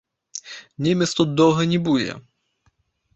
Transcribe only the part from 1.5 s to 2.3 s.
не будзе.